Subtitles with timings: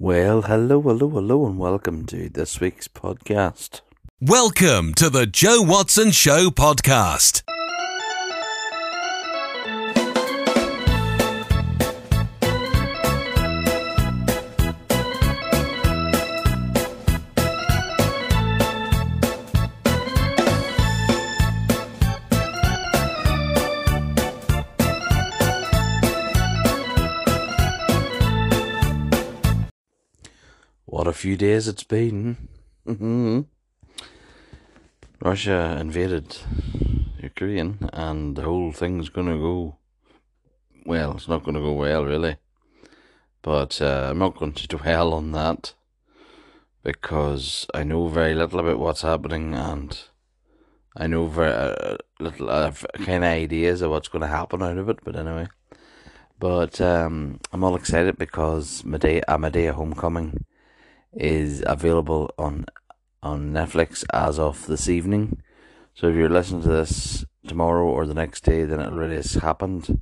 [0.00, 3.80] Well, hello, hello, hello, and welcome to this week's podcast.
[4.20, 7.42] Welcome to the Joe Watson Show podcast.
[31.28, 32.38] Few days it's been.
[32.86, 33.40] hmm
[35.20, 36.38] Russia invaded
[37.22, 39.76] Ukraine, and the whole thing's gonna go.
[40.86, 42.36] Well, it's not gonna go well, really.
[43.42, 45.74] But uh, I'm not going to dwell on that
[46.82, 50.00] because I know very little about what's happening, and
[50.96, 52.72] I know very uh, little uh,
[53.04, 55.00] kind of ideas of what's going to happen out of it.
[55.04, 55.48] But anyway,
[56.38, 60.46] but um, I'm all excited because Madea, a Madea Homecoming
[61.12, 62.66] is available on
[63.22, 65.42] on Netflix as of this evening.
[65.94, 69.34] So if you're listening to this tomorrow or the next day, then it already has
[69.34, 70.00] happened.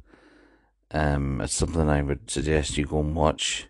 [0.90, 3.68] Um, it's something I would suggest you go and watch.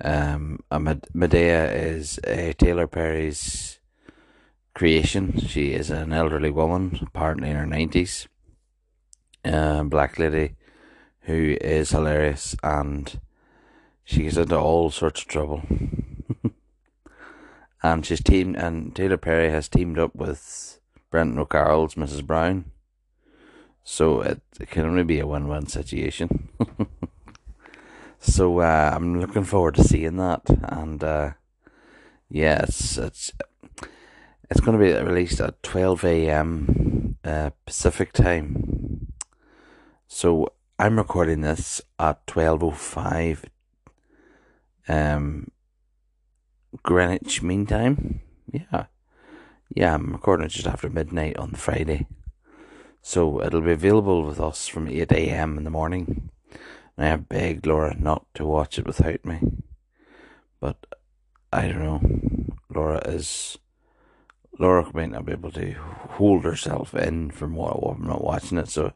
[0.00, 3.78] Um, Madea is a Tyler Perry's
[4.74, 5.38] creation.
[5.38, 8.26] She is an elderly woman, apparently in her nineties.
[9.44, 10.56] Um, black lady
[11.22, 13.20] who is hilarious and
[14.04, 15.62] she gets into all sorts of trouble.
[17.84, 22.26] And she's teamed and Tyler Perry has teamed up with Brendan O'Carroll's Mrs.
[22.26, 22.70] Brown.
[23.82, 26.48] So it, it can only be a win win situation.
[28.18, 31.32] so uh, I'm looking forward to seeing that and uh,
[32.30, 33.32] yeah it's it's
[34.50, 37.16] it's going to be released at 12 a.m.
[37.22, 39.08] Uh, Pacific time.
[40.08, 43.44] So I'm recording this at 12:05
[44.88, 45.50] um
[46.82, 48.20] Greenwich Mean Time.
[48.50, 48.86] Yeah.
[49.74, 52.06] Yeah, I'm recording just after midnight on Friday.
[53.02, 55.58] So it'll be available with us from 8 a.m.
[55.58, 56.30] in the morning.
[56.96, 59.40] And I begged Laura not to watch it without me.
[60.60, 60.84] But
[61.52, 62.00] I don't know.
[62.74, 63.58] Laura is.
[64.58, 68.68] Laura might not be able to hold herself in from what I'm not watching it,
[68.68, 68.92] so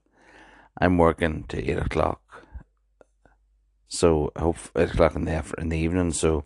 [0.80, 2.44] I'm working to 8 o'clock.
[3.88, 6.44] So, I hope 8 o'clock in the, in the evening, so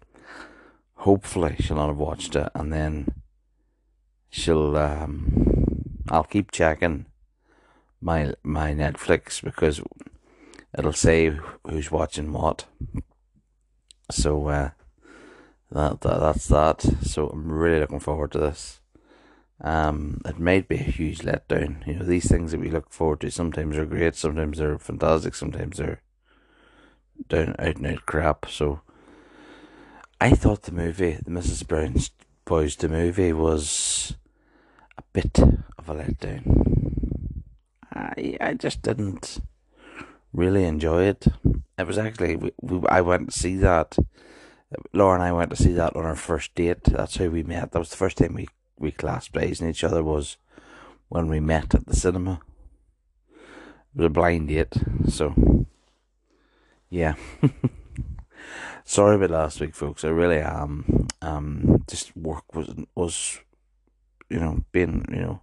[1.02, 3.12] hopefully she'll not have watched it and then
[4.30, 7.06] she'll um I'll keep checking
[8.00, 9.80] my my Netflix because
[10.78, 11.36] it'll say
[11.66, 12.66] who's watching what.
[14.10, 14.70] So uh
[15.72, 16.82] that, that that's that.
[17.02, 18.80] So I'm really looking forward to this.
[19.60, 21.84] Um it might be a huge letdown.
[21.84, 25.34] You know, these things that we look forward to sometimes are great, sometimes they're fantastic,
[25.34, 26.02] sometimes they're
[27.28, 28.46] down out and out crap.
[28.48, 28.82] So
[30.22, 31.66] I thought the movie, the Mrs.
[31.66, 32.12] Brown's
[32.44, 34.14] Boys, the movie was
[34.96, 37.42] a bit of a letdown.
[37.92, 39.40] I I just didn't
[40.32, 41.26] really enjoy it.
[41.76, 43.98] It was actually we, we I went to see that.
[44.92, 46.84] Laura and I went to see that on our first date.
[46.84, 47.72] That's how we met.
[47.72, 48.46] That was the first time we
[48.78, 50.36] we clasped eyes on each other was
[51.08, 52.40] when we met at the cinema.
[53.28, 54.74] It was a blind date,
[55.08, 55.66] so
[56.90, 57.16] yeah.
[58.84, 60.04] Sorry about last week, folks.
[60.04, 61.06] I really am.
[61.20, 63.40] Um, just work was was,
[64.28, 65.40] you know, being you know,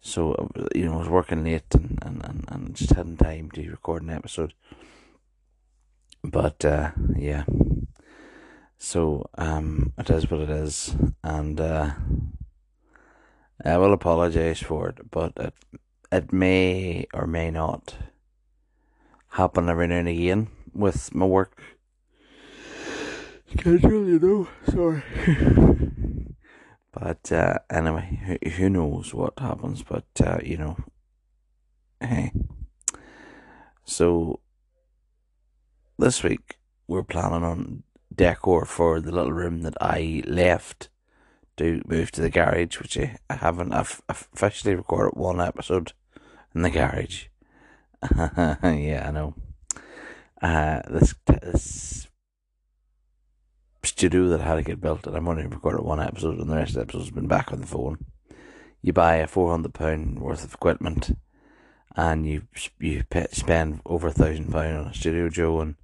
[0.00, 3.70] so you know, I was working late and and and, and just hadn't time to
[3.70, 4.54] record an episode.
[6.22, 7.44] But uh, yeah,
[8.78, 11.90] so um, it is what it is, and uh,
[13.64, 15.54] I will apologize for it, but it
[16.10, 17.96] it may or may not
[19.30, 21.60] happen every now and again with my work
[23.50, 24.48] schedule, you know.
[24.70, 25.02] Sorry.
[26.92, 29.82] but uh, anyway, who, who knows what happens?
[29.82, 30.76] But uh, you know,
[32.00, 32.32] hey.
[33.84, 34.40] So
[35.98, 37.82] this week we're planning on
[38.14, 40.88] decor for the little room that I left
[41.56, 43.72] to move to the garage, which I, haven't.
[43.72, 45.92] I've officially recorded one episode
[46.54, 47.26] in the garage.
[48.16, 49.34] yeah, I know.
[50.40, 52.07] Uh, this this
[53.82, 56.70] studio that had to get built, and I'm only recorded one episode, and the rest
[56.70, 57.98] of the episodes have been back on the phone.
[58.82, 61.16] You buy a four hundred pound worth of equipment,
[61.96, 62.42] and you
[62.78, 65.76] you spend over a thousand pound on a studio, Joe, and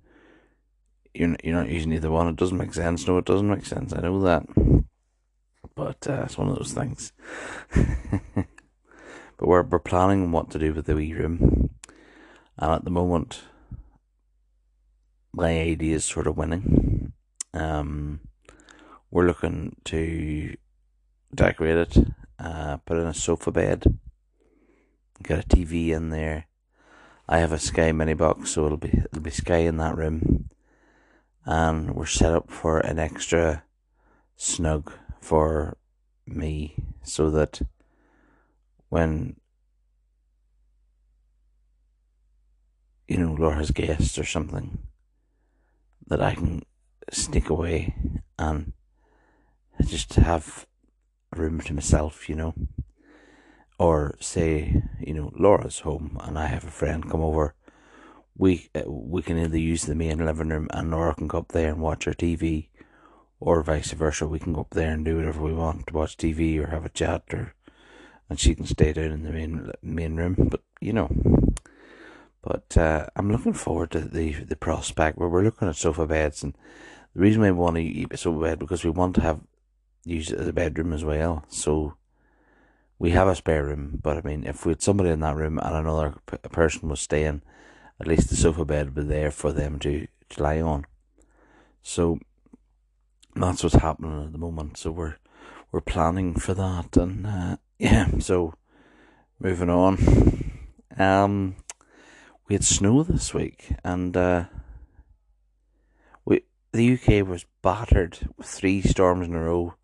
[1.12, 2.28] you're you're not using either one.
[2.28, 3.06] It doesn't make sense.
[3.06, 3.92] No, it doesn't make sense.
[3.92, 4.44] I know that,
[5.74, 7.12] but uh, it's one of those things.
[7.74, 8.46] but
[9.48, 11.70] we're we're planning what to do with the wee room,
[12.58, 13.42] and at the moment,
[15.32, 16.93] my idea is sort of winning
[17.54, 18.20] Um,
[19.12, 20.56] we're looking to
[21.32, 22.06] decorate it,
[22.36, 23.96] uh, put in a sofa bed,
[25.22, 26.48] get a TV in there.
[27.28, 30.50] I have a Sky mini box, so it'll be it'll be Sky in that room,
[31.46, 33.62] and we're set up for an extra
[34.36, 35.76] snug for
[36.26, 36.74] me,
[37.04, 37.62] so that
[38.88, 39.36] when
[43.06, 44.78] you know Laura's guests or something,
[46.08, 46.64] that I can
[47.10, 47.94] sneak away
[48.38, 48.72] and
[49.86, 50.66] just have
[51.32, 52.54] a room to myself, you know.
[53.78, 57.54] Or say, you know, Laura's home and I have a friend come over.
[58.36, 61.48] We uh, we can either use the main living room and Laura can go up
[61.48, 62.68] there and watch her TV,
[63.40, 64.26] or vice versa.
[64.26, 66.84] We can go up there and do whatever we want to watch TV or have
[66.84, 67.54] a chat, or
[68.28, 70.48] and she can stay down in the main main room.
[70.50, 71.10] But you know,
[72.42, 76.42] but uh, I'm looking forward to the the prospect where we're looking at sofa beds,
[76.42, 76.56] and
[77.14, 79.40] the reason we want to keep a sofa bed because we want to have
[80.04, 81.44] use it as a bedroom as well.
[81.48, 81.94] So
[82.98, 85.58] we have a spare room, but I mean, if we had somebody in that room
[85.58, 86.14] and another
[86.50, 87.42] person was staying,
[88.00, 90.84] at least the sofa bed would be there for them to, to lie on.
[91.82, 92.18] So
[93.34, 94.78] that's what's happening at the moment.
[94.78, 95.16] So we're
[95.70, 98.08] we're planning for that, and uh, yeah.
[98.20, 98.54] So
[99.40, 100.60] moving on,
[100.96, 101.56] um,
[102.48, 104.44] we had snow this week, and uh,
[106.74, 109.74] the UK was battered with three storms in a row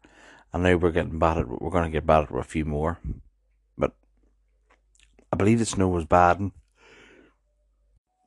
[0.53, 1.49] and now we're getting battered.
[1.49, 2.99] We're going to get battered with a few more,
[3.79, 3.93] but
[5.33, 6.53] I believe the snow was bad in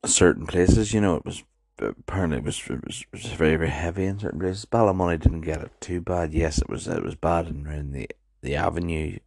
[0.05, 0.93] certain places.
[0.93, 1.43] You know, it was
[1.77, 4.65] apparently it was, it was, it was very very heavy in certain places.
[4.65, 6.33] Ballymoney didn't get it too bad.
[6.33, 8.07] Yes, it was it was bad in the
[8.41, 9.17] the avenue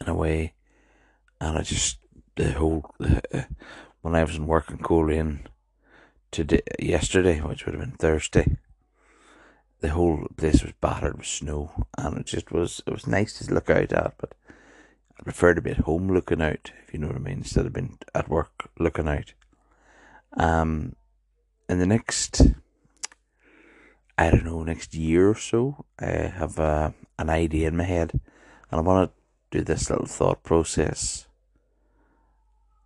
[0.00, 0.52] in a way,
[1.40, 1.96] and I just
[2.36, 2.94] the whole
[4.02, 5.46] when I was in work in Coleraine
[6.32, 8.56] today yesterday, which would have been Thursday
[9.82, 13.52] the whole place was battered with snow, and it just was it was nice to
[13.52, 14.14] look out at.
[14.16, 14.32] But
[15.18, 17.66] I prefer to be at home looking out, if you know what I mean, instead
[17.66, 19.34] of being at work looking out.
[20.34, 20.94] Um,
[21.68, 22.42] in the next,
[24.16, 28.12] I don't know, next year or so, I have uh, an idea in my head,
[28.12, 31.26] and I want to do this little thought process.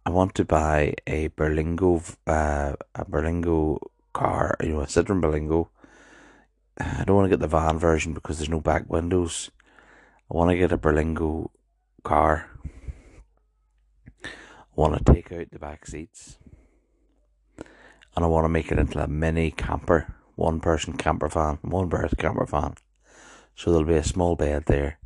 [0.06, 3.78] I want to buy a Berlingo, uh, a Berlingo
[4.14, 5.68] car, you know, a Citroen Berlingo
[6.78, 9.50] I don't want to get the van version because there's no back windows.
[10.30, 11.48] I want to get a Berlingo
[12.02, 12.50] car.
[14.22, 14.28] I
[14.74, 16.36] want to take out the back seats.
[17.58, 21.88] And I want to make it into a mini camper, one person camper van, one
[21.88, 22.74] berth camper van.
[23.54, 24.98] So there'll be a small bed there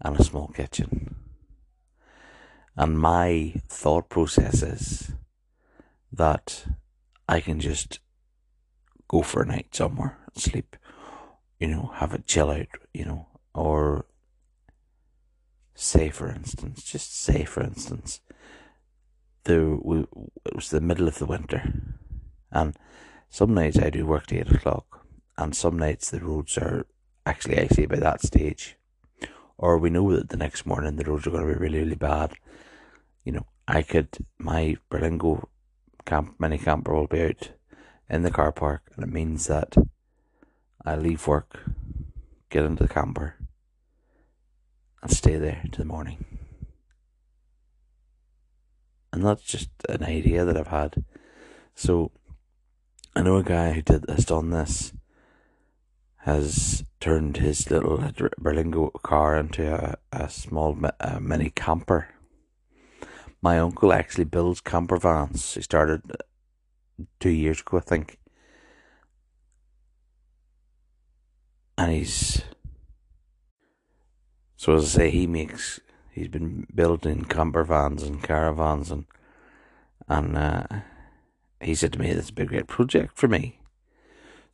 [0.00, 1.14] and a small kitchen.
[2.76, 5.12] And my thought process is
[6.12, 6.66] that
[7.28, 8.00] I can just
[9.08, 10.76] go for a night somewhere and sleep
[11.58, 14.06] you know, have a chill out, you know, or
[15.74, 18.20] say for instance, just say for instance,
[19.44, 20.00] there we,
[20.44, 21.72] it was the middle of the winter,
[22.50, 22.76] and
[23.30, 25.06] some nights I do work to eight o'clock,
[25.38, 26.86] and some nights the roads are
[27.24, 28.76] actually icy by that stage,
[29.56, 31.94] or we know that the next morning the roads are going to be really really
[31.94, 32.34] bad.
[33.26, 34.08] You know, I could
[34.38, 35.48] my Berlingo
[36.04, 37.50] camp mini camper will be out
[38.08, 39.74] in the car park, and it means that
[40.84, 41.58] I leave work,
[42.50, 43.34] get into the camper,
[45.02, 46.24] and stay there till the morning.
[49.12, 51.02] And that's just an idea that I've had.
[51.74, 52.12] So
[53.16, 54.92] I know a guy who did has done this,
[56.18, 62.10] has turned his little Berlingo car into a, a small a mini camper.
[63.46, 65.54] My uncle actually builds camper vans.
[65.54, 66.02] He started
[67.20, 68.18] two years ago, I think.
[71.78, 72.42] and he's
[74.56, 75.78] so as I say, he makes
[76.10, 79.04] he's been building camper vans and caravans and
[80.08, 80.66] and uh,
[81.60, 83.60] he said to me, "This is a big great project for me."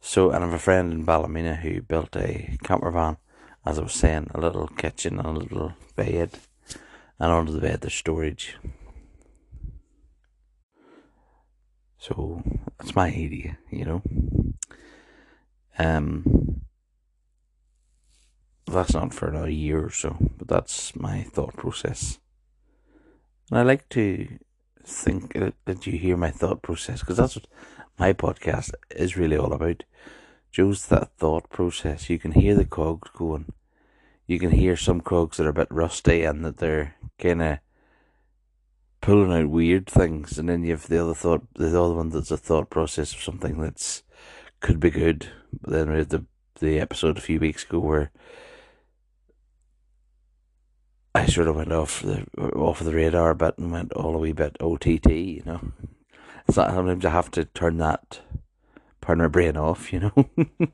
[0.03, 3.17] So, and I have a friend in Ballymena who built a camper van,
[3.65, 6.41] as I was saying, a little kitchen and a little bed,
[7.19, 8.57] and under the bed there's storage.
[12.03, 12.43] So
[12.79, 14.03] that's my idea, you know.
[15.79, 16.63] Um,
[18.67, 22.19] that's not for another year or so, but that's my thought process.
[23.51, 24.27] And I like to
[24.85, 27.47] think that you hear my thought process because that's what
[27.97, 29.85] my podcast is really all about.
[30.51, 32.11] Joe's that thought process.
[32.11, 33.53] You can hear the cogs going.
[34.27, 37.59] You can hear some cogs that are a bit rusty and that they're kind of
[39.03, 42.31] pulling out weird things, and then you have the other thought, the other one that's
[42.31, 44.03] a thought process of something that's
[44.61, 45.29] could be good.
[45.61, 46.25] But then we had the
[46.61, 48.13] the episode a few weeks ago where
[51.15, 54.19] I sort of went off the off the radar a bit and went all a
[54.19, 55.11] wee bit OTT.
[55.11, 55.73] You know,
[56.49, 58.21] it's not sometimes I have to turn that
[59.01, 59.93] part of my brain off.
[59.93, 60.31] You know,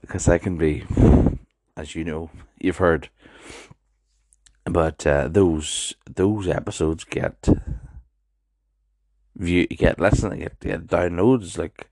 [0.00, 0.84] because I can be,
[1.76, 2.30] as you know,
[2.60, 3.08] you've heard.
[4.66, 7.48] But uh, those those episodes get
[9.36, 11.88] view get listen get, get downloads like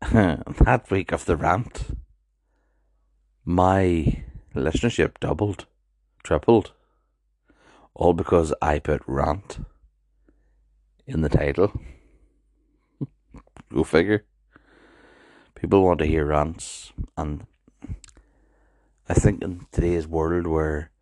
[0.12, 1.98] that week of the rant.
[3.44, 4.22] My
[4.54, 5.66] listenership doubled
[6.22, 6.72] tripled.
[7.94, 9.58] All because I put rant
[11.04, 11.72] in the title.
[13.72, 14.24] Go figure.
[15.56, 17.44] People want to hear rants, and
[19.08, 20.92] I think in today's world where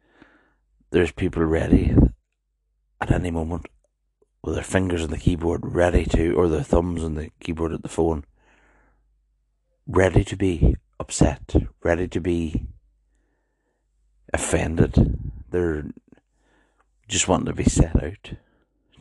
[0.91, 1.95] there's people ready
[3.01, 3.67] at any moment
[4.43, 7.83] with their fingers on the keyboard, ready to, or their thumbs on the keyboard at
[7.83, 8.25] the phone,
[9.87, 12.67] ready to be upset, ready to be
[14.33, 15.19] offended.
[15.51, 15.87] They're
[17.09, 18.33] just wanting to be set out,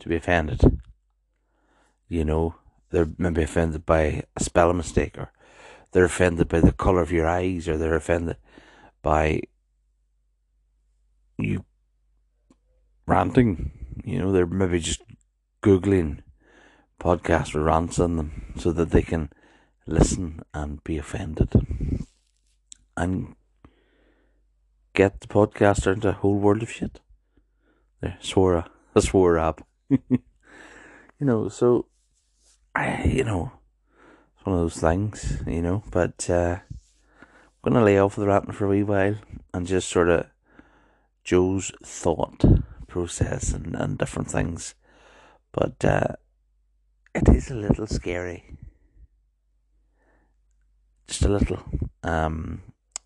[0.00, 0.60] to be offended.
[2.08, 2.56] You know,
[2.90, 5.32] they're maybe offended by a spelling mistake, or
[5.92, 8.36] they're offended by the colour of your eyes, or they're offended
[9.02, 9.42] by
[11.38, 11.64] you
[13.06, 13.70] ranting.
[14.04, 15.02] You know, they're maybe just
[15.62, 16.20] Googling
[17.00, 19.30] podcasts with rants on them so that they can
[19.86, 21.50] listen and be offended.
[22.96, 23.34] And
[24.94, 27.00] get the podcast into a whole world of shit.
[28.00, 28.54] There, swore
[28.94, 29.66] a swore up.
[29.90, 30.18] you
[31.20, 31.86] know, so
[32.74, 33.52] I, you know,
[34.36, 35.82] it's one of those things, you know.
[35.90, 36.58] But uh,
[37.20, 39.16] I'm gonna lay off the ranting for a wee while
[39.52, 40.26] and just sort of
[41.24, 42.44] Joe's thought
[42.96, 44.74] process and, and different things.
[45.52, 46.14] But uh,
[47.14, 48.56] it is a little scary.
[51.06, 51.62] Just a little.
[52.02, 52.62] Um,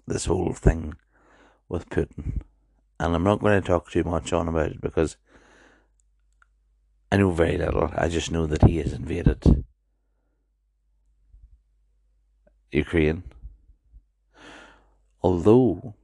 [0.06, 0.94] this whole thing
[1.68, 2.42] with Putin.
[3.00, 5.16] And I'm not going to talk too much on about it because
[7.10, 7.90] I know very little.
[7.96, 9.64] I just know that he has invaded
[12.70, 13.24] Ukraine.
[15.20, 15.94] Although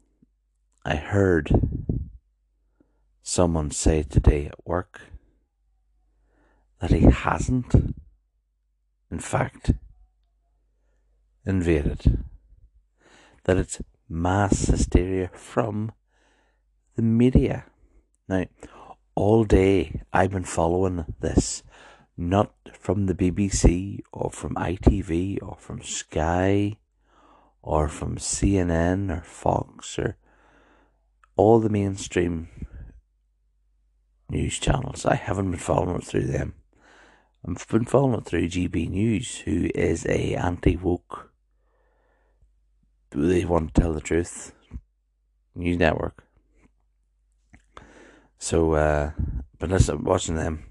[0.84, 1.52] I heard
[3.36, 5.02] someone say today at work
[6.80, 7.74] that he hasn't,
[9.10, 9.72] in fact,
[11.44, 12.24] invaded.
[13.44, 15.92] That it's mass hysteria from
[16.94, 17.66] the media.
[18.26, 18.46] Now,
[19.14, 21.62] all day I've been following this,
[22.16, 26.78] not from the BBC or from ITV or from Sky
[27.60, 30.16] or from CNN or Fox or
[31.36, 32.48] all the mainstream
[34.28, 35.06] news channels.
[35.06, 36.54] I haven't been following it through them.
[37.46, 41.30] I've been following it through GB News, who is a anti woke
[43.16, 44.52] they want to tell the truth.
[45.54, 46.24] News network.
[48.38, 49.12] So, uh,
[49.58, 50.64] but listen, watching them,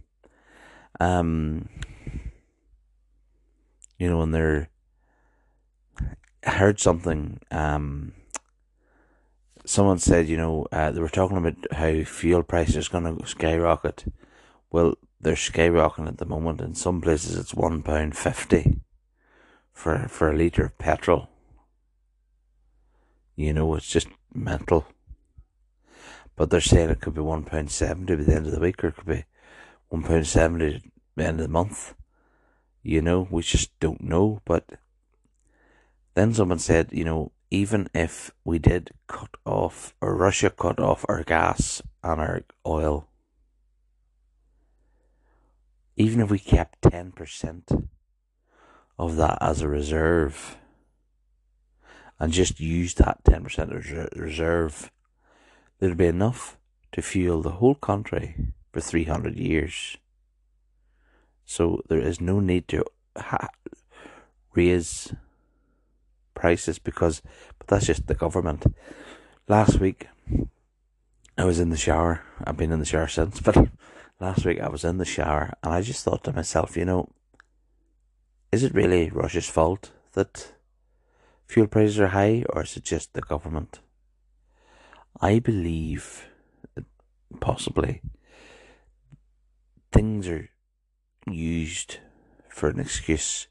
[0.99, 1.67] um,
[3.97, 4.69] you know, when they're,
[6.43, 8.13] heard something, um,
[9.65, 13.27] someone said, you know, uh, they were talking about how fuel prices are going to
[13.27, 14.05] skyrocket.
[14.71, 16.61] Well, they're skyrocketing at the moment.
[16.61, 18.79] In some places, it's one pound fifty
[19.73, 21.29] for for a liter of petrol.
[23.35, 24.85] You know, it's just mental.
[26.35, 28.83] But they're saying it could be one pound seventy by the end of the week,
[28.83, 29.25] or it could be
[29.89, 30.81] one pound seventy at
[31.15, 31.93] the end of the month.
[32.83, 34.41] You know, we just don't know.
[34.45, 34.69] But
[36.13, 41.05] then someone said, you know, even if we did cut off, or Russia cut off
[41.07, 43.07] our gas and our oil,
[45.95, 47.87] even if we kept 10%
[48.99, 50.57] of that as a reserve,
[52.19, 54.91] and just used that 10% reserve,
[55.79, 56.57] there'd be enough
[56.91, 59.95] to fuel the whole country for 300 years.
[61.45, 62.83] So there is no need to
[63.15, 63.49] ha-
[64.53, 65.13] raise
[66.35, 67.21] prices because,
[67.57, 68.65] but that's just the government.
[69.47, 70.07] Last week,
[71.37, 72.21] I was in the shower.
[72.43, 73.57] I've been in the shower since, but
[74.19, 77.09] last week I was in the shower and I just thought to myself, you know,
[78.51, 80.53] is it really Russia's fault that
[81.47, 83.79] fuel prices are high, or is it just the government?
[85.19, 86.27] I believe
[87.39, 88.01] possibly
[89.91, 90.49] things are
[91.29, 91.97] used
[92.49, 93.47] for an excuse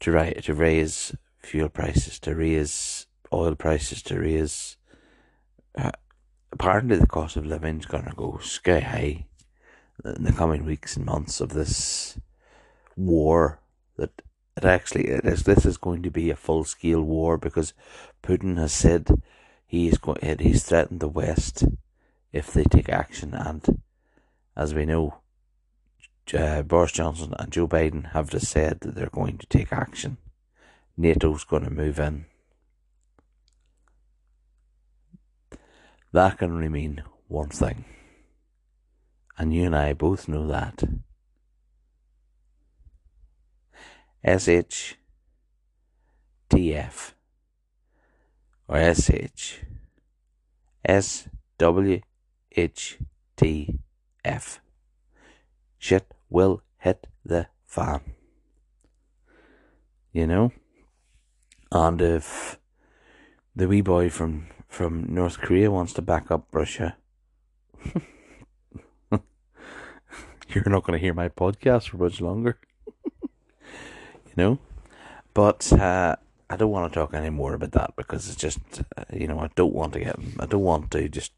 [0.00, 4.76] to to raise fuel prices, to raise oil prices, to raise.
[5.76, 5.92] Uh,
[6.52, 9.26] apparently, the cost of living is going to go sky high
[10.04, 12.18] in the coming weeks and months of this
[12.96, 13.60] war
[13.96, 14.22] that
[14.56, 15.44] it actually it is.
[15.44, 17.72] This is going to be a full scale war because
[18.22, 19.22] Putin has said
[19.66, 20.38] he is going.
[20.38, 21.64] He's threatened the West
[22.32, 23.82] if they take action, and
[24.56, 25.16] as we know,
[26.34, 30.18] uh, Boris Johnson and Joe Biden have just said that they're going to take action.
[31.00, 32.26] NATO's going to move in.
[36.12, 37.86] That can only mean one thing.
[39.38, 40.84] And you and I both know that.
[44.22, 44.96] SHTF
[48.68, 49.60] or SH
[50.86, 52.02] SWHTF.
[55.78, 58.00] Shit will hit the fan.
[60.12, 60.52] You know?
[61.72, 62.58] And if
[63.54, 66.96] the wee boy from, from North Korea wants to back up Russia,
[70.48, 72.58] you're not going to hear my podcast for much longer.
[73.22, 74.58] you know?
[75.32, 76.16] But uh,
[76.48, 78.58] I don't want to talk any more about that because it's just,
[78.96, 81.32] uh, you know, I don't want to get, I don't want to just,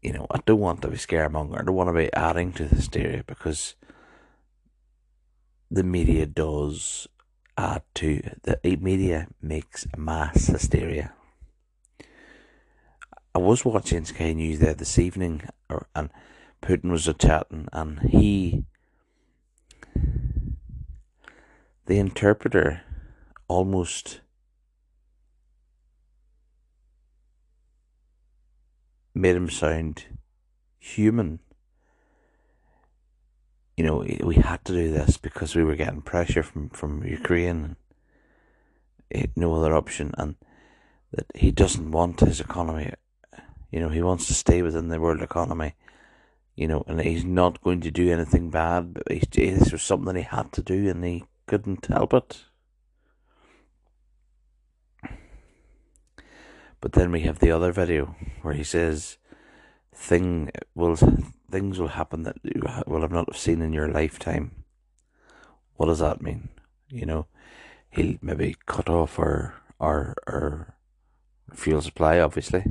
[0.00, 1.60] you know, I don't want to be scaremonger.
[1.60, 3.74] I don't want to be adding to the hysteria because
[5.70, 7.06] the media does
[7.60, 11.12] add to, the media makes mass hysteria.
[13.34, 15.42] I was watching Sky News there this evening,
[15.94, 16.08] and
[16.62, 18.64] Putin was chatting, and he,
[21.84, 22.82] the interpreter,
[23.46, 24.20] almost
[29.14, 30.06] made him sound
[30.78, 31.40] human.
[33.80, 37.76] You know, we had to do this because we were getting pressure from, from Ukraine.
[39.34, 40.36] No other option, and
[41.12, 42.92] that he doesn't want his economy.
[43.70, 45.76] You know, he wants to stay within the world economy
[46.60, 48.92] you know, and he's not going to do anything bad.
[48.92, 49.20] But he,
[49.50, 52.44] this was something he had to do, and he couldn't help it.
[56.82, 59.16] But then we have the other video where he says,
[59.94, 60.96] "Thing will
[61.50, 64.64] things will happen that you will have not seen in your lifetime."
[65.76, 66.48] What does that mean?
[66.88, 67.26] You know,
[67.90, 70.74] he'll maybe cut off our our our
[71.54, 72.64] fuel supply, obviously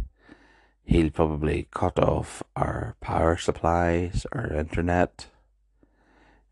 [0.89, 5.27] he'll probably cut off our power supplies, our internet.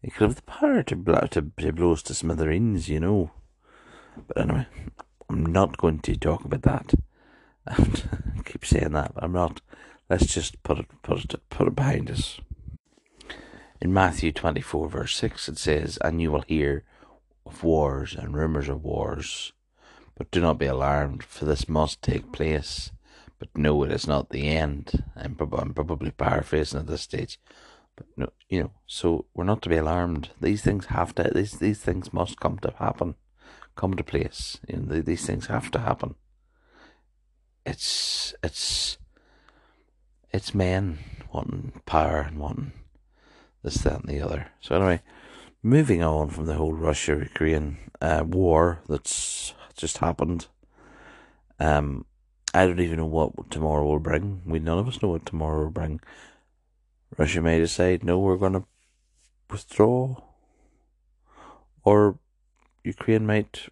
[0.01, 3.31] He could have the power to blow, to, to blow us to smithereens, you know.
[4.27, 4.67] But anyway,
[5.27, 6.93] I'm not going to talk about that.
[7.69, 9.11] And keep saying that.
[9.17, 9.59] I'm not.
[10.09, 12.39] Let's just put it put it put it behind us.
[13.81, 16.83] In Matthew 24 verse 6 it says, And you will hear
[17.45, 19.53] of wars and rumours of wars,
[20.15, 22.91] but do not be alarmed, for this must take place
[23.39, 25.03] but no, it is not the end.
[25.15, 27.39] I'm, I'm probably paraphrasing at this stage,
[27.95, 28.71] but no, you know.
[28.87, 30.29] So we're not to be alarmed.
[30.41, 31.31] These things have to.
[31.33, 33.15] These these things must come to happen,
[33.75, 34.59] come to place.
[34.67, 36.15] You know, these things have to happen.
[37.65, 38.97] It's it's
[40.31, 40.99] it's men
[41.33, 42.71] wanting power and wanting
[43.63, 44.47] this, that, and the other.
[44.59, 45.01] So anyway,
[45.63, 50.47] moving on from the whole Russia-Ukraine uh, war that's just happened.
[51.59, 52.05] Um,
[52.53, 54.41] I don't even know what tomorrow will bring.
[54.45, 55.99] We none of us know what tomorrow will bring.
[57.17, 58.65] Russia may decide, no, we're going to
[59.49, 60.15] withdraw,
[61.83, 62.19] or
[62.83, 63.69] Ukraine might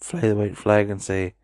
[0.00, 1.34] fly the white flag and say,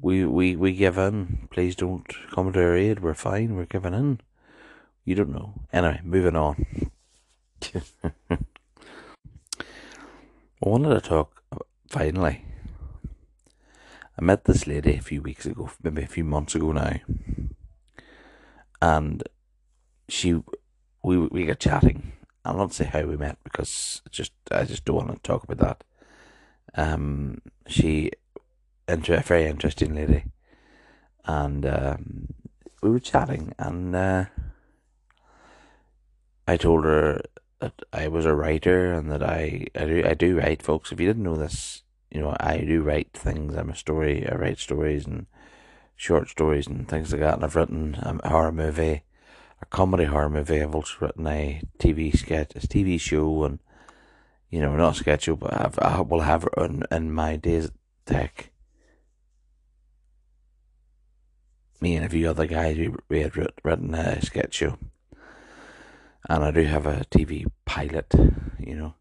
[0.00, 1.48] we, we, we give in.
[1.50, 3.00] Please don't come to our aid.
[3.00, 3.56] We're fine.
[3.56, 4.20] We're giving in.
[5.04, 5.54] You don't know.
[5.72, 6.90] Anyway, moving on.
[8.30, 8.38] I
[10.60, 11.42] wanted to talk
[11.88, 12.44] finally
[14.20, 16.96] I met this lady a few weeks ago, maybe a few months ago now,
[18.82, 19.22] and
[20.10, 20.42] she,
[21.02, 22.12] we we got chatting.
[22.44, 25.58] I'll not say how we met because just I just don't want to talk about
[25.58, 25.84] that.
[26.74, 28.10] Um, she,
[28.92, 30.24] inter- a very interesting lady,
[31.24, 32.34] and um,
[32.82, 34.24] we were chatting, and uh,
[36.46, 37.22] I told her
[37.60, 40.92] that I was a writer and that I I do I do write, folks.
[40.92, 43.54] If you didn't know this, you know, I do write things.
[43.54, 44.26] I'm a story.
[44.28, 45.26] I write stories and
[45.94, 47.34] short stories and things like that.
[47.34, 49.02] And I've written a horror movie,
[49.60, 50.60] a comedy horror movie.
[50.60, 53.60] I've also written a TV sketch, a TV show, and
[54.48, 57.70] you know, not sketch but I've, I will have in, in my days
[58.06, 58.50] tech.
[61.80, 64.78] Me and a few other guys, we we had written a sketch show.
[66.28, 68.12] And I do have a TV pilot,
[68.58, 68.94] you know.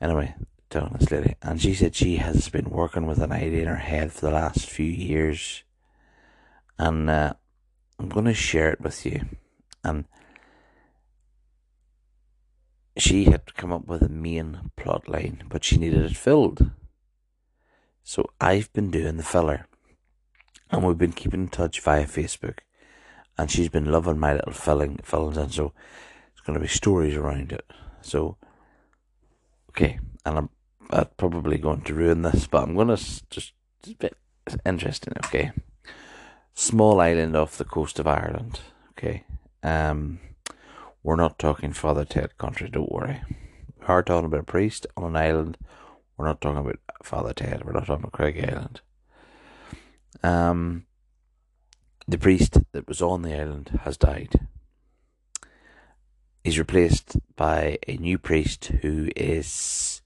[0.00, 0.34] Anyway,
[0.68, 3.76] telling this lady, and she said she has been working with an idea in her
[3.76, 5.62] head for the last few years,
[6.78, 7.32] and uh,
[7.98, 9.22] I'm going to share it with you.
[9.82, 10.04] And
[12.98, 16.70] she had come up with a main plot line, but she needed it filled.
[18.02, 19.66] So I've been doing the filler,
[20.70, 22.58] and we've been keeping in touch via Facebook,
[23.38, 25.72] and she's been loving my little filling fillings, and so
[26.32, 27.64] it's going to be stories around it.
[28.00, 28.36] So,
[29.70, 30.50] okay, and I'm,
[30.90, 32.96] I'm probably going to ruin this, but I'm going to
[33.30, 34.16] just it's a bit
[34.64, 35.14] interesting.
[35.26, 35.52] Okay,
[36.54, 38.60] small island off the coast of Ireland.
[38.92, 39.24] Okay,
[39.62, 40.20] um
[41.06, 43.22] we're not talking Father Ted country, don't worry.
[43.78, 45.56] We are talking about a priest on an island.
[46.16, 47.64] We're not talking about Father Ted.
[47.64, 48.80] We're not talking about Craggy Island.
[50.22, 50.86] Um,
[52.08, 54.46] the priest that was on the island has died.
[56.44, 60.02] He's replaced by a new priest who is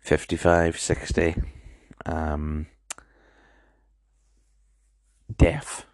[0.00, 1.42] 55, 60,
[2.06, 2.66] um,
[5.36, 5.86] deaf,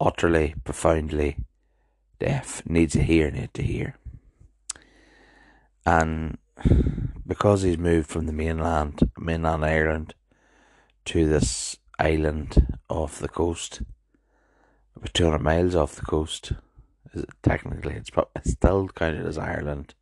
[0.00, 1.38] utterly, profoundly
[2.20, 3.96] deaf, needs a hearing aid to hear.
[5.84, 6.38] And
[7.26, 10.14] because he's moved from the mainland, mainland Ireland,
[11.08, 13.80] to this island off the coast,
[14.94, 16.52] about 200 miles off the coast,
[17.42, 19.94] technically it's, it's still counted as Ireland,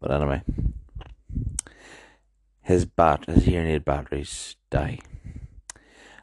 [0.00, 0.42] but anyway,
[2.62, 5.00] his bat, his hearing aid batteries die,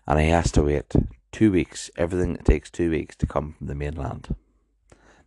[0.07, 0.93] and he has to wait
[1.33, 1.91] two weeks.
[1.97, 4.33] Everything takes two weeks to come from the mainland.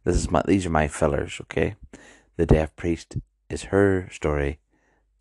[0.04, 1.74] This is my these are my fillers, okay?
[2.38, 3.18] The deaf priest
[3.50, 4.58] is her story.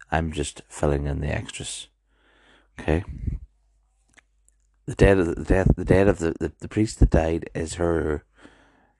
[0.10, 1.90] I'm just filling in the extras.
[2.80, 3.04] Okay.
[4.86, 7.76] The dead of the death the dead of the, the, the priest that died is
[7.76, 8.24] her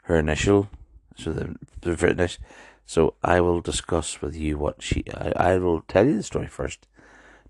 [0.04, 0.70] her initial
[1.16, 2.44] so the the initial
[2.86, 6.48] so I will discuss with you what she I, I will tell you the story
[6.48, 6.88] first.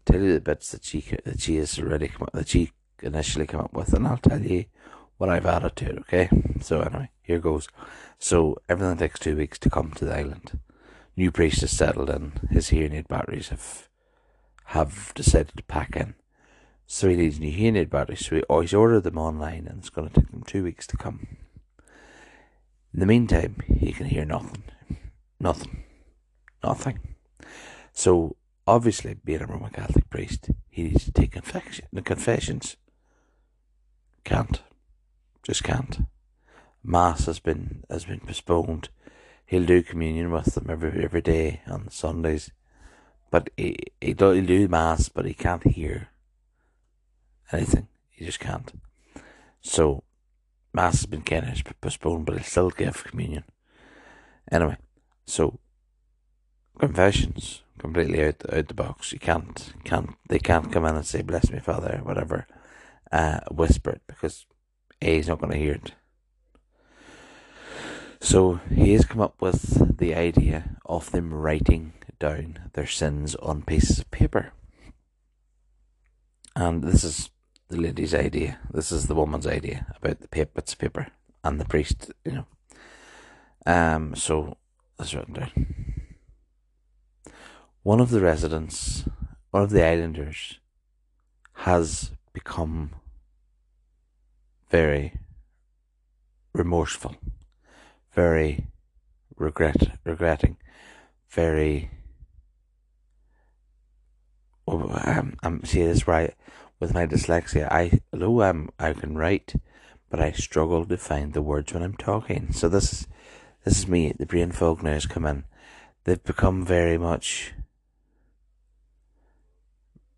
[0.05, 2.71] Tell you the bits that she that she has already come up, that she
[3.01, 4.65] initially come up with and I'll tell you
[5.17, 6.29] what I've added to it, okay?
[6.61, 7.67] So anyway, here goes.
[8.19, 10.59] So everything takes two weeks to come to the island.
[11.15, 12.33] New priest has settled in.
[12.49, 13.89] His hearing aid batteries have
[14.65, 16.15] have decided to pack in.
[16.87, 18.25] So he needs new hearing aid batteries.
[18.25, 20.97] So he, always ordered them online and it's going to take them two weeks to
[20.97, 21.27] come.
[22.93, 24.63] In the meantime, he can hear nothing.
[25.39, 25.83] Nothing.
[26.63, 26.99] Nothing.
[27.91, 28.35] So
[28.67, 32.77] obviously, being a Roman Catholic priest, he needs to take confession, the confessions.
[34.23, 34.61] Can't.
[35.43, 35.99] Just can't.
[36.83, 38.89] Mass has been has been postponed.
[39.45, 42.51] He'll do communion with them every every day on Sundays,
[43.29, 46.09] but he he he'll do mass, but he can't hear
[47.51, 47.87] anything.
[48.15, 48.71] You just can't.
[49.61, 50.03] So
[50.73, 53.43] mass has been kind of postponed, but he'll still give communion.
[54.51, 54.77] Anyway,
[55.25, 55.59] so
[56.77, 59.11] confessions completely out out the box.
[59.11, 62.47] You can't can't they can't come in and say bless me, Father, whatever.
[63.11, 64.45] Uh, whisper it because
[65.01, 65.93] a, he's not going to hear it.
[68.19, 73.61] So he has come up with the idea of them writing down their sins on
[73.61, 74.51] pieces of paper.
[76.55, 77.29] And this is
[77.75, 78.59] the lady's idea.
[78.71, 81.07] This is the woman's idea about the paper, bits of paper,
[81.43, 82.45] and the priest, you know.
[83.65, 84.57] Um, so
[84.97, 85.51] that's written down.
[87.83, 89.03] One of the residents,
[89.51, 90.59] one of the islanders,
[91.53, 92.91] has become
[94.69, 95.19] very
[96.53, 97.15] remorseful,
[98.13, 98.67] very
[99.35, 100.57] regret, regretting,
[101.29, 101.91] very.
[104.67, 106.33] Oh, um, I'm see this right
[106.79, 107.71] with my dyslexia.
[107.71, 109.55] I although um, I can write,
[110.09, 112.51] but I struggle to find the words when I'm talking.
[112.51, 113.07] So this is
[113.63, 114.13] this is me.
[114.17, 115.45] The brain fog now has come in.
[116.03, 117.53] They've become very much.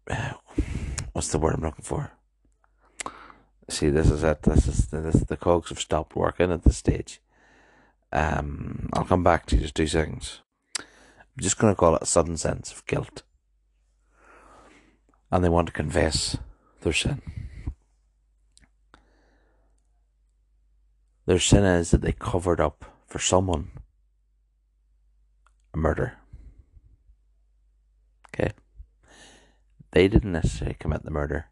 [1.14, 2.12] What's the word I'm looking for?
[3.70, 4.44] see, this is it.
[4.44, 7.20] This is the, this, the cogs have stopped working at this stage.
[8.12, 10.42] Um, I'll come back to you just two seconds.
[10.80, 10.86] I'm
[11.42, 13.24] just going to call it a sudden sense of guilt.
[15.32, 16.38] And they want to confess
[16.82, 17.22] their sin.
[21.26, 23.72] Their sin is that they covered up for someone
[25.74, 26.18] a murder.
[28.30, 28.52] Okay?
[29.92, 31.48] They didn't necessarily commit the murder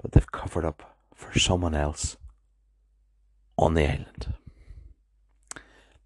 [0.00, 2.16] but they've covered up for someone else
[3.58, 4.34] on the island.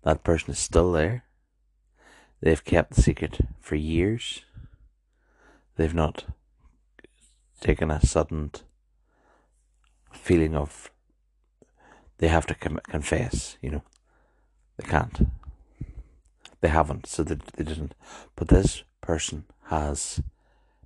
[0.03, 1.25] That person is still there.
[2.41, 4.45] They've kept the secret for years.
[5.77, 6.25] They've not
[7.65, 8.53] taken a sudden
[10.13, 10.93] feeling of
[12.19, 13.83] they have to com- confess, you know.
[14.77, 15.29] They can't.
[16.61, 17.95] They haven't, so they, they didn't.
[18.37, 20.23] But this person has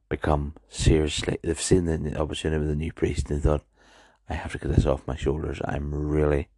[0.08, 1.38] become seriously.
[1.42, 3.64] They've seen the opportunity with the new priest and they thought,
[4.28, 5.60] I have to get this off my shoulders.
[5.64, 6.48] I'm really,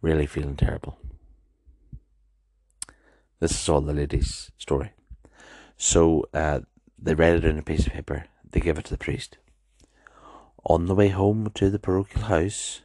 [0.00, 0.98] really feeling terrible.
[3.40, 4.92] This is all the lady's story.
[5.76, 6.60] So uh,
[6.98, 8.26] they read it in a piece of paper.
[8.54, 9.36] They give it to the priest.
[10.64, 12.82] On the way home to the parochial house,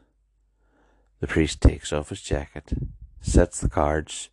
[1.19, 2.73] the priest takes off his jacket,
[3.21, 4.29] sets the cards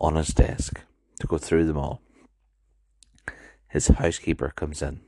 [0.00, 0.80] on his desk
[1.20, 2.00] to go through them all.
[3.68, 5.00] His housekeeper comes in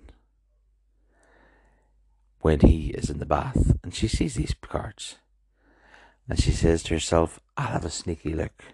[2.42, 5.16] when he is in the bath and she sees these cards.
[6.28, 8.64] And she says to herself, I'll have a sneaky look.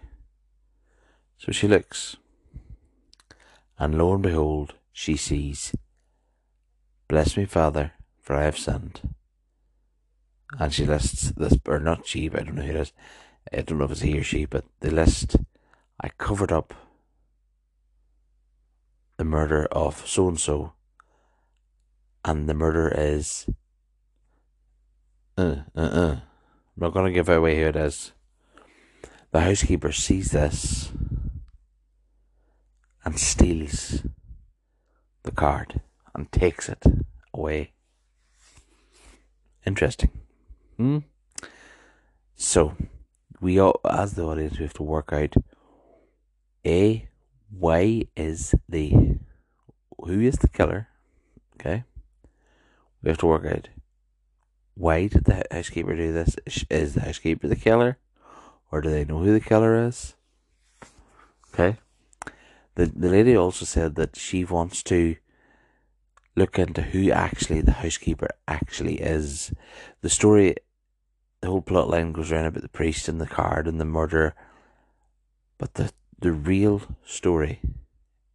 [1.37, 2.17] So she looks.
[3.79, 5.73] And lo and behold, she sees,
[7.07, 9.01] Bless me, Father, for I have sinned.
[10.59, 12.93] And she lists this, or not she, I don't know who it is.
[13.53, 15.35] I don't know if it's he or she, but they list,
[16.01, 16.73] I covered up
[19.17, 20.73] the murder of so and so,
[22.23, 23.47] and the murder is.
[25.37, 26.19] Uh, uh, uh.
[26.77, 28.11] I'm not going to give away who it is.
[29.31, 30.91] The housekeeper sees this
[33.03, 34.03] and steals
[35.23, 35.81] the card
[36.15, 36.83] and takes it
[37.33, 37.71] away.
[39.65, 40.11] Interesting.
[40.77, 40.99] Hmm?
[42.35, 42.75] So,
[43.41, 45.33] we all, as the audience, we have to work out
[46.65, 47.07] A,
[47.49, 49.17] why is the,
[49.97, 50.87] who is the killer?
[51.55, 51.83] Okay.
[53.01, 53.69] We have to work out
[54.75, 56.35] why did the housekeeper do this?
[56.69, 57.97] Is the housekeeper the killer?
[58.71, 60.15] Or do they know who the killer is?
[61.53, 61.77] Okay.
[62.75, 65.15] The the lady also said that she wants to
[66.35, 69.53] look into who actually the housekeeper actually is.
[70.01, 70.55] The story
[71.41, 74.35] the whole plot line goes around about the priest and the card and the murder.
[75.57, 77.61] But the the real story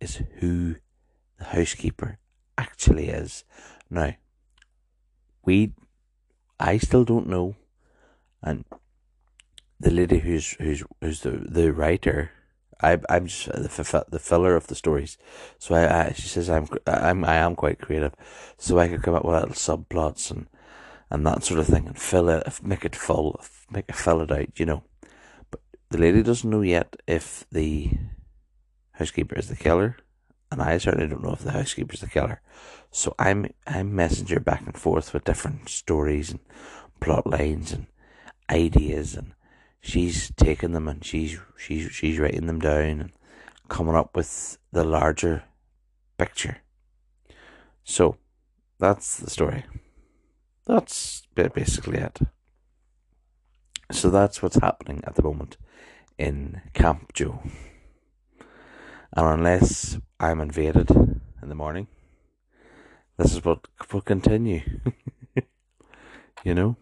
[0.01, 0.77] is who
[1.39, 2.19] the housekeeper
[2.57, 3.45] actually is.
[3.91, 4.15] Now
[5.45, 5.73] we
[6.59, 7.57] I still don't know
[8.43, 8.65] and
[9.79, 12.31] the lady who's who's who's the the writer.
[12.83, 15.19] I I'm just the the filler of the stories.
[15.59, 18.15] So I, I she says I'm I'm I am quite creative,
[18.59, 20.47] so I could come up with little subplots and
[21.11, 23.41] and that sort of thing and fill it, make it full,
[23.71, 24.85] make it fill it out, you know.
[25.51, 27.91] But the lady doesn't know yet if the
[28.93, 29.97] housekeeper is the killer,
[30.53, 32.41] and I certainly don't know if the housekeeper is the killer.
[32.91, 36.41] So I'm I'm messenger back and forth with different stories and
[37.01, 37.87] plot lines and
[38.51, 39.33] ideas and
[39.81, 43.13] she's taking them and she's she's she's writing them down and
[43.69, 45.45] coming up with the larger
[46.19, 46.59] picture.
[47.85, 48.17] So
[48.79, 49.65] that's the story.
[50.67, 52.19] That's basically it.
[53.91, 55.57] So that's what's happening at the moment
[56.19, 57.43] in Camp Joe.
[59.17, 61.89] And unless I'm invaded in the morning,
[63.17, 64.61] this is what will continue.
[66.45, 66.77] you know?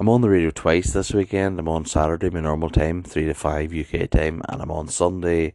[0.00, 1.58] I'm on the radio twice this weekend.
[1.58, 5.54] I'm on Saturday, my normal time, 3 to 5 UK time, and I'm on Sunday,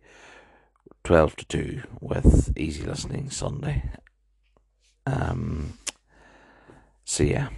[1.05, 3.89] 12 to 2 with Easy Listening Sunday.
[5.05, 5.77] Um,
[7.05, 7.51] so, yeah.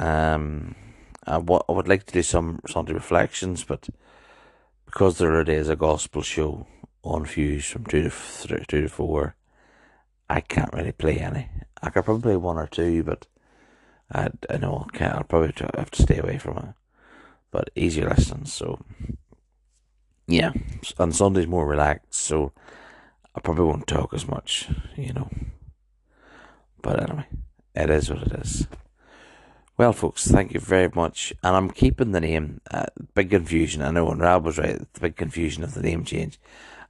[0.00, 0.74] Um,
[1.26, 3.88] I, w- I would like to do some Sunday reflections, but
[4.84, 6.66] because there there is a gospel show
[7.02, 9.34] on Fuse from 2 to, th- 2 to 4,
[10.28, 11.48] I can't really play any.
[11.82, 13.26] I could probably play one or two, but
[14.10, 14.86] I, I know.
[15.00, 16.74] I'll probably have to stay away from it.
[17.50, 18.82] But easier lessons, so
[20.26, 20.52] yeah.
[20.98, 22.52] And Sunday's more relaxed, so
[23.34, 25.30] I probably won't talk as much, you know.
[26.80, 27.26] But anyway,
[27.74, 28.66] it is what it is.
[29.76, 31.32] Well, folks, thank you very much.
[31.42, 32.60] And I'm keeping the name.
[32.70, 33.82] Uh, big confusion.
[33.82, 34.78] I know, and Rob was right.
[34.92, 36.40] The big confusion of the name change.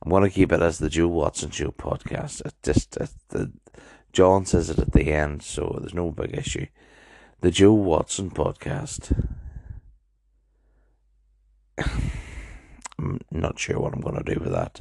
[0.03, 2.44] I'm going to keep it as the Joe Watson Show podcast.
[2.44, 3.53] It just it, the
[4.12, 6.66] John says it at the end, so there's no big issue
[7.42, 9.28] the Joe Watson podcast.
[12.98, 14.78] I'm not sure what I'm going to do with that.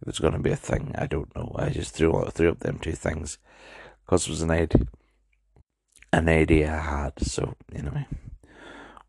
[0.00, 1.52] If it's going to be a thing, I don't know.
[1.58, 3.38] I just threw threw up them two things
[4.04, 4.86] because it was an idea,
[6.12, 7.20] an idea I had.
[7.20, 8.06] So anyway,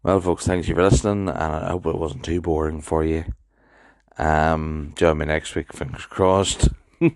[0.02, 3.26] well, folks, thank you for listening, and I hope it wasn't too boring for you.
[4.18, 5.74] Um, join me next week.
[5.74, 6.70] Fingers crossed.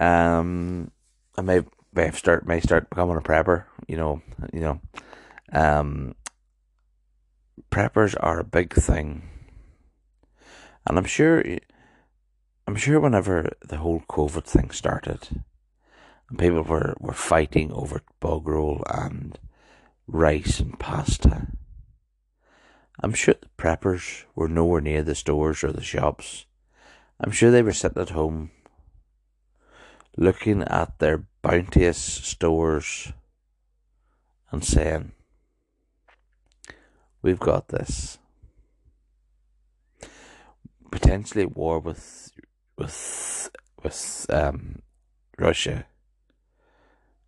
[0.00, 0.90] um,
[1.38, 1.62] I may
[1.94, 3.64] may start may start becoming a prepper.
[3.86, 4.80] You know, you know,
[5.52, 6.14] um,
[7.70, 9.22] preppers are a big thing,
[10.86, 11.44] and I'm sure,
[12.66, 15.42] I'm sure whenever the whole COVID thing started,
[16.28, 19.38] and people were were fighting over bog roll and
[20.06, 21.48] rice and pasta.
[23.00, 26.46] I'm sure the preppers were nowhere near the stores or the shops.
[27.18, 28.50] I'm sure they were sitting at home
[30.16, 33.12] looking at their bounteous stores
[34.50, 35.12] and saying,
[37.22, 38.18] We've got this.
[40.94, 42.30] potentially war with
[42.78, 43.50] with
[43.82, 44.80] with um,
[45.36, 45.86] Russia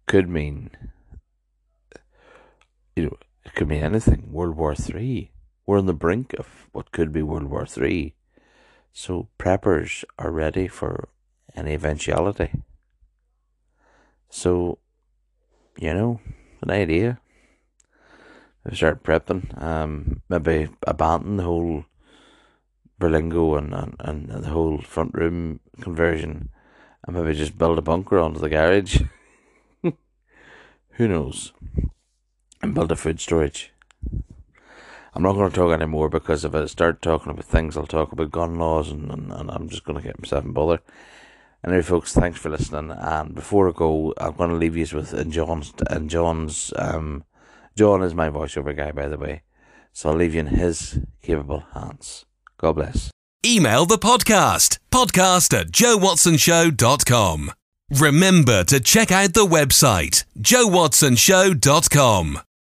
[0.07, 0.71] could mean
[2.95, 4.31] you know it could mean anything.
[4.31, 5.33] World War Three.
[5.67, 8.15] We're on the brink of what could be World War Three.
[8.93, 11.09] So preppers are ready for
[11.57, 12.51] any eventuality.
[14.37, 14.77] So,
[15.79, 16.21] you know,
[16.61, 17.19] an idea.
[18.71, 19.63] Start prepping.
[19.63, 21.87] Um, maybe abandon the whole
[23.01, 26.51] Berlingo and, and, and the whole front room conversion
[27.07, 29.01] and maybe just build a bunker onto the garage.
[30.91, 31.55] Who knows?
[32.61, 33.73] And build a food storage.
[35.15, 38.13] I'm not going to talk anymore because if I start talking about things, I'll talk
[38.13, 40.83] about gun laws and, and, and I'm just going to get myself in bother.
[41.65, 42.93] Anyway, folks, thanks for listening.
[42.97, 46.73] And before I go, I'm going to leave you with and John's and John's.
[46.77, 47.25] Um,
[47.77, 49.43] John is my voiceover guy, by the way,
[49.93, 52.25] so I'll leave you in his capable hands.
[52.59, 53.11] God bless.
[53.45, 57.53] Email the podcast, podcast at joewatsonshow.com.
[57.91, 62.41] Remember to check out the website, joewatsonshow.com.